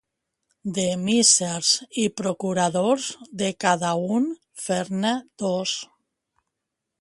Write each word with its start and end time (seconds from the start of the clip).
De 0.75 0.85
missers 1.01 1.73
i 2.03 2.05
procuradors, 2.21 3.05
de 3.43 3.51
cada 3.65 3.93
un 4.17 4.27
fer-ne 4.65 5.13
dos. 5.45 5.77